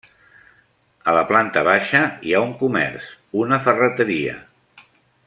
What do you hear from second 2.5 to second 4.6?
comerç, una ferreteria.